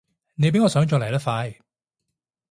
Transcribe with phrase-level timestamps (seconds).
[0.33, 1.55] 你比我想像嚟得快